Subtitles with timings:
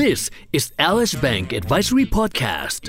[0.00, 0.20] This
[0.58, 2.82] is Alice Bank Advisory Podcast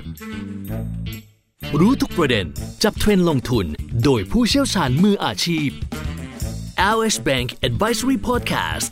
[1.80, 2.46] รู้ทุกประเด็น
[2.84, 3.66] จับเทรนด์ลงทุน
[4.04, 5.70] โดยผู้เชี่ยวชาญมืออาชีพ
[6.92, 8.92] Alice Bank Advisory Podcast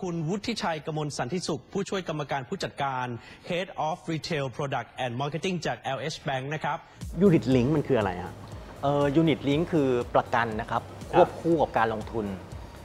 [0.00, 3.06] คุณวุฒิชัยกมลสันติสุข ผู้ช่วยกรรมการผู้จัดการ
[3.50, 6.78] Head of Retail Product and Marketing จาก LH Bank นะครับ
[7.26, 8.32] Unit Link มันคืออะไรฮะ
[8.82, 10.82] เอ่อยูนิตลิงคือประกันนะครับ
[11.12, 12.26] ควบคู่กับการลงทุน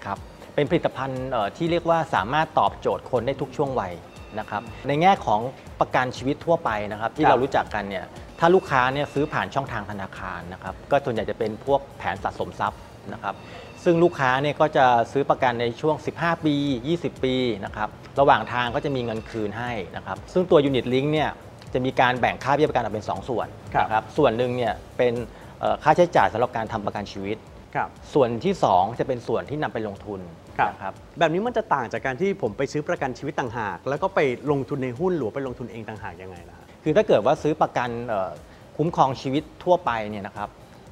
[0.05, 0.17] ครับ
[0.55, 3.93] เป็นผลิตภัณฑ์เอ่อที่เรียกว่าสามารถตอบโจทย์คนได้ทุกช่วงวัย
[4.39, 5.41] นะครับในแง่ของ
[5.79, 8.05] ประกันชีวิตทั่วไปนะครับที่ครับเรารู้จักกันเนี่ย
[8.39, 12.79] ถ้าลูกค้าเนี่ยซื้อผ่านช่องทางธนาคารนะครับก็ส่วนใหญ่จะเป็นพวกแผนสะสมทรัพย์
[13.13, 13.35] นะครับ
[13.83, 16.55] ซึ่งลูกค้าเนี่ยก็จะซื้อประกันในช่วง 15 ปี
[16.89, 21.29] 20 ปีนะครับระหว่างทางก็จะมีเงินคืนให้นะครับซึ่งตัวยูนิตลิงเนี่ย
[21.73, 25.13] จะมีการแบ่งค่าเบี้ยประกันออกเป็น 2 ส่วนครับนะครับส่วนหนึ่งเนี่ยเป็น
[25.59, 27.37] เอ่อค่าใช้จ่ายสำหรับการทำประกันชีวิต
[27.75, 30.19] ครับ ส่วนที่ 2 จะเป็นส่วนที่นำไปลงทุน
[30.69, 34.19] นะครับแบบนี้มันจะต่างจากการที่ผมไปซื้อประกันชีวิตต่างหาก แล้วก็ไป
[34.51, 38.31] ลงทุนในหุ้นหรือว่าไปลงทุนเองต่างหากยังไงล่ะฮะคือถ้าเกิดว่าซื้อประกันเอ่อ
[38.77, 40.49] คุ้มครองชีวิตทั่วไปเนี่ยนะครับ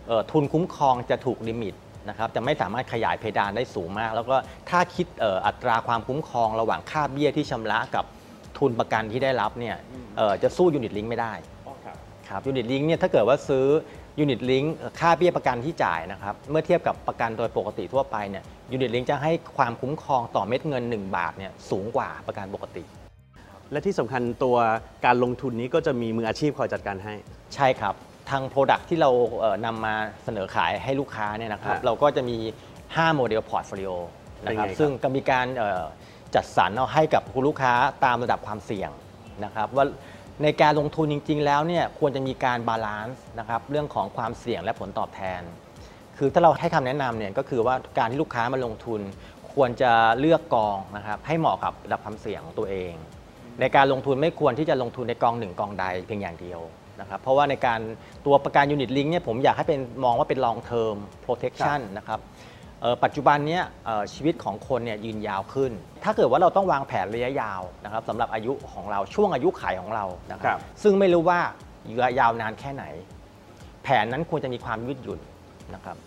[0.07, 1.75] เอ่อทุนคุ้มครองจะถูกลิมิต
[2.09, 4.35] นะครับจะไม่สามารถขยายเพดานได้สูงมาก แล้วก็
[4.69, 8.05] ถ้าคิดเอ่ออัตราความคุ้มครองระหว่างค่าเบี้ยที่ชำระกับ
[8.57, 9.75] ทุนประกันที่ได้รับเนี่ย
[10.17, 11.33] เอ่อจะสู้ unit link ไม่ได้
[12.29, 13.65] ครับ unit link เนี่ยถ้าเกิดว่าซื้อ
[14.19, 14.63] unit link
[14.99, 22.83] ค่าเบี้ยประกันที่จ่ายนะครับ เมื่อเทียบกับประกันโดยปกติทั่วไปเนี่ย unit link จะให้ความคุ้มครองต่อเม็ดเงิน 1 บาทเนี่ยสูงกว่าประกันปกติ
[23.71, 24.57] และที่สำคัญตัว
[25.05, 27.13] การลงทุนนี้ก็จะมีมืออาชีพคอยจัดการให้
[27.55, 27.93] ใช่ครับ
[28.29, 29.09] ทาง Product ที่เรา
[29.39, 32.37] เอ่อนำมาเสนอขายให้ลูกค้าเนี่ยนะครับฮะเราก็จะมี
[32.77, 33.91] 5 model portfolio
[34.45, 35.83] นะครับเป็นไงครับ ซึ่งก็มีการเอ่อ
[36.35, 37.73] จัดสรรเอาให้กับคุณลูกค้า
[38.05, 38.91] ตามระดับความเสี่ยง
[39.45, 39.85] นะครับว่า
[40.43, 45.41] ในการลงทุนจริง ๆ แล้วเนี่ยควรจะมีการ balance นะครับเรื่องของความเสี่ยงและผลตอบแทน
[46.17, 49.01] คือถ้าเราให้คำแนะนำเนี่ยก็คือว่าการที่ลูกค้ามาลงทุน
[49.53, 52.93] ควรจะเลือกกองนะครับให้เหมาะกับระดับความเสี่ยงของตัวเอง
[53.59, 56.61] ในการลงทุนไม่ควรที่จะลงทุนในกองหนึ่งกองใดเพียงอย่างเดียว
[56.99, 57.79] นะครับเพราะว่าในการ
[58.25, 62.19] ตัวประกัน unit link เนี่ยผมอยากให้เป็นมองว่าเป็น long term protection นะครับ
[63.03, 65.71] ปัจจุบันเนี้ยเอ่อชีวิตของคนเนี่ยยืนยาวขึ้น
[66.03, 71.39] ถ้าเกิดว่าเราต้องวางแผนระยะยาวนะครับสำหรับอายุของเราช่วงอายุขัยของเรานะคครัรับบซึ่งไม่รู้ว่า
[71.89, 72.85] ระยะยาวนานแค่ไหน
[73.83, 75.19] แผนนั้นควรจะมีความยืดหยุ่น
[75.75, 75.97] นะครับ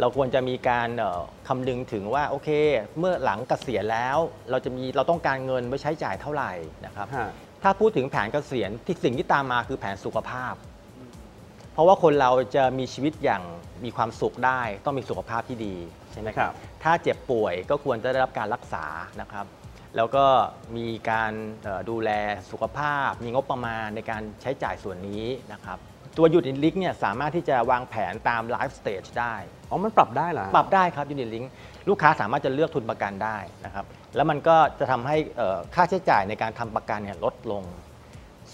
[0.00, 2.48] เราควรจะมีการเอ่อคำนึงถึงว่าโอเค
[2.98, 4.18] เมื่อหลังเกษียณแล้ว
[4.50, 6.52] เราจะมีเราต้องการเงินไว้ใช้จ่ายเท่าไหร่
[6.86, 7.28] นะครับฮะ
[7.62, 10.54] ถ้าพูดถึงแผนเกษียณที่สิ่งที่ตามมาคือแผนสุขภาพ
[11.72, 13.42] เพราะว่าคนเราจะมีชีวิตอย่าง
[13.84, 15.74] มีความสุขได้ ต้องมีสุขภาพที่ดี
[16.12, 18.84] ใช่ไหมคครัรับบถ้าเจ็บป่วยก็ควรจะได้รับการรักษา
[19.20, 19.46] นะครับ
[19.96, 20.26] แล้วก็
[20.76, 21.32] มีการ
[21.64, 22.10] เอ่อดูแล
[22.50, 25.78] สุขภาพ มีงบประมาณในการใช้จ่ายส่วนนี้นะครับ
[26.18, 29.34] ตัว unit link เนี่ยสามารถที่จะวางแผนตาม life stage ได้
[29.70, 31.44] อ๋อ มันปรับได้เหรอฮะปรับได้ครับ unit link
[31.88, 33.84] ลูกค้าสามารถจะเลือกทุนประกันได้นะครับ
[34.16, 37.62] แล้วมันก็จะทำให้เอ่อค่าใช้จ่ายในการทำประกันเนี่ยลดลง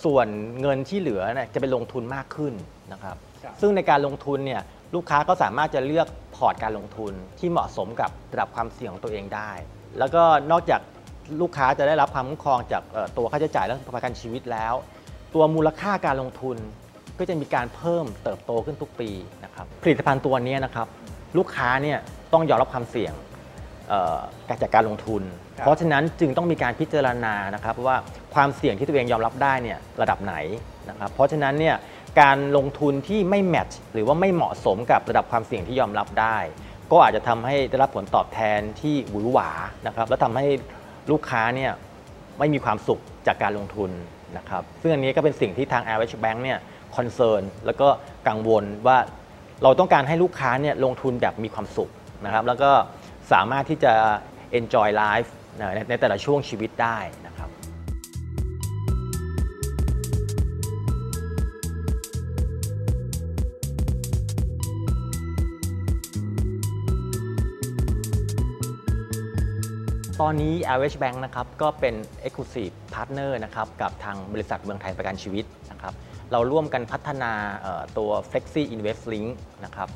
[0.04, 0.26] ส่วน
[0.60, 2.54] เงินที่เหลือเนี่ยจะไปลงทุนมากขึ้น
[2.92, 4.62] นะครับครับ ซึ่งในการลงทุนเนี่ย
[4.94, 9.50] ลูกค้าก็สามารถจะเลือกพอร์ตการลงทุนที่เหมาะสมกับระดับความเสี่ยงของตัวเองได้
[9.98, 10.80] แล้วก็นอกจาก
[11.40, 14.74] ลูกค้าจะได้รับความคุ้มครองจากเอ่อตัวค่าใช้จ่ายเรื่องประกันชีวิตแล้ว
[15.34, 16.56] ตัวมูลค่าการลงทุน
[17.18, 19.10] ก็จะมีการเพิ่มเติบโตขึ้นทุกปี
[19.44, 20.86] นะครับผลิตภัณฑ์ตัวนี้นะครับ
[21.36, 21.98] ลูกค้าเนี่ย
[22.32, 23.37] ต้องยอมรับความเสี่ยงเอ่อ
[24.62, 25.22] จากการลงทุน
[25.58, 27.96] ครับเพราะฉะนั้นจึงต้องมีการพิจารณานะครับว่า
[28.34, 30.34] ความเสี่ยงที่ตัวเองยอมรับได้เนี่ยระดับไหน
[30.88, 31.76] นะครับเพราะฉะนั้นเนี่ย
[32.20, 36.38] การลงทุนที่ไม่แมทช์หรือว่าไม่เหมาะสมกับระดับความเสี่ยงที่ยอมรับได้
[36.92, 39.50] ก็อาจจะทำให้ได้รับผลตอบแทนที่หวือหวา
[39.86, 40.46] นะครับและทำให้
[41.10, 41.72] ลูกค้าเนี่ย
[42.38, 43.90] ไม่มีความสุขจากการลงทุน
[44.36, 46.58] นะครับซึ่งอันนี้ก็เป็นสิ่งที่ทาง Average Bank เนี่ย
[46.96, 47.88] คอนเซิร์นแล้วก็
[48.28, 48.98] กังวลว่า
[49.62, 51.90] เราต้องการให้ลูกค้าเนี่ยลงทุนแบบมีความสุข
[52.24, 52.70] นะครับแล้วก็
[53.32, 53.92] สามารถที่จะ
[54.58, 57.50] enjoy life ในในแต่ละช่วงชีวิตได้นะครับ
[70.20, 71.94] ตอนนี้ Average Bank นะครับก็เป็น
[72.26, 75.94] Exclusive Partner นะครับกับทางบริษัทเมืองไทยประกันชีวิตนะครับ
[76.32, 77.32] เราร่วมกันพัฒนา
[77.98, 79.28] ตัว Flexi Invest Link
[79.64, 79.88] นะครับ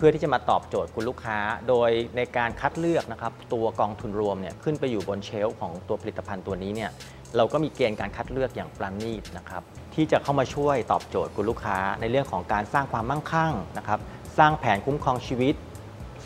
[0.00, 1.38] พื่อที่จะมาตอบโจทย์คุณลูกค้า
[1.68, 6.90] โดยในการคัดเลือกนะครับตัวกองทุนรวมเนี่ยขึ้นไปอยู่บนเชลฟ์ของตัวผลิตภัณฑ์ตัวนี้เนี่ย
[7.36, 9.62] เราก็มีเกณฑ์การคัดเลือกอย่างปราณีตนะครับ
[9.94, 14.00] ที่จะเข้ามาช่วยตอบโจทย์คุณลูกค้า ในเรื่องของการสร้างความมั่งคั่งนะครับ
[14.38, 15.54] สร้างแผนคุ้มครองชีวิต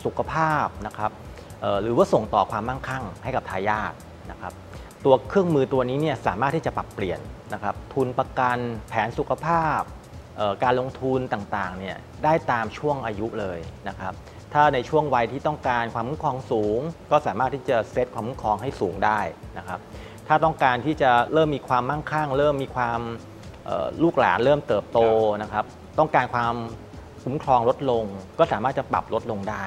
[0.03, 1.11] สุขภาพนะครับ
[1.81, 3.93] หรือว่าส่งต่อความมั่งคั่งให้กับทายาท
[4.31, 4.53] นะครับ
[5.05, 7.19] ตัวเครื่องมือตัวนี้เนี่ยสามารถที่จะปรับเปลี่ยน
[7.53, 8.57] นะครับทุนประกัน
[8.89, 9.79] แผนสุขภาพ
[10.63, 13.59] การลงทุนต่างๆเนี่ยได้ตามช่วงอายุเลย
[13.89, 14.13] นะครับ
[14.53, 16.79] ถ้าในช่วงวัยที่ต้องการความคุ้มครองสูง
[17.11, 19.19] ก็สามารถที่จะเซตความคุ้มครองให้สูงได้
[19.57, 19.79] นะครับ
[20.27, 22.99] ถ้าต้องการที่จะเริ่มมีความมั่งคั่ง เริ่มมีความ
[24.03, 24.99] ลูกหลานเริ่มเติบโต
[25.41, 25.65] นะครับ
[25.99, 26.55] ต้องการความ
[27.23, 28.03] คุ้มครองลดลง
[28.39, 29.63] ก็สามารถจะปรับลดลงได้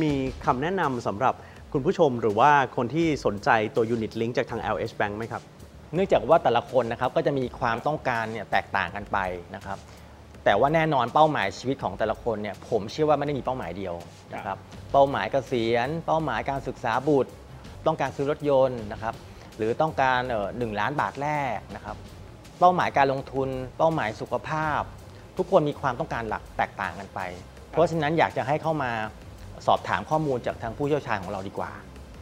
[0.00, 0.12] มี
[0.44, 1.34] คำแนะนำสำหรับ
[1.72, 5.42] คุณผู้ชมหรือว่าคนที่สนใจตัว Unit Link จากทาง LH Bank ไหมครับ
[5.94, 9.18] เนื่องจากว่าแต่ละคนนะครับก็จะมีความต้องการเนี่ยแตกต่างกันไป
[9.54, 9.78] นะครับ
[10.44, 13.94] แต่ว่าแน่นอนเป้าหมายชีวิตของแต่ละคนเนี่ยผมเชื่อว่าไม่ได้มีเป้าหมายเดียว
[14.34, 14.56] นะครับ
[14.92, 17.30] เป้าหมายเกษียณ เป้าหมายการศึกษาบุตร
[17.86, 19.14] ต้องการซื้อรถยนต์นะครับ
[19.56, 21.96] หรือต้องการเอ่อหนึ่งล้านบาทแรกนะครับ
[22.58, 23.48] เป้าหมายการลงทุน
[23.78, 24.80] เป้าหมายสุขภาพ
[25.38, 27.20] ทุกคนมีความต้องการหลักแตกต่างกันไป
[27.70, 28.92] เพราะฉะนั้นอยากจะให้เข้ามา
[29.66, 31.72] สอบถามข้อมูลจากทางผู้เชี่ยวชาญของเราดีกว่า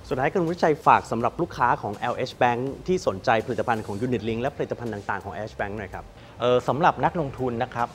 [0.09, 6.05] สุดท้ายคุณวิชัยฝากสำหรับลูกค้าของ LH Bank ที่สนใจผลิตภัณฑ์ของ Unit Link และผลิตภัณฑ์ต่างๆของ LH Bank หน่อยครับ
[6.41, 7.89] เอ่อสำหรับนักลงทุนนะครับ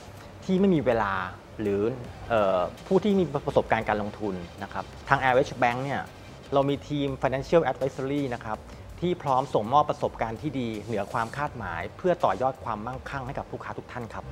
[0.44, 1.12] ที่ไม่มีเวลา
[1.60, 1.82] หรือ
[2.30, 6.00] เออผู้ที่มีประสบการณ์การลงทุนนะครับทาง LH Bank เนี่ย
[6.52, 8.58] เรามีทีม Financial Advisory นะครับ
[9.00, 14.24] ที่พร้อมส่งมอบประสบการณ์ที่ดีเหนือความคาดหมาย เพื่อต่อยอดความมั่งคั่งให้กับลูกค้าทุกท่านครับ